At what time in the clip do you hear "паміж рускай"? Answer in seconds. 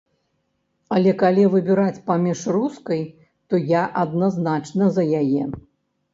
2.07-3.03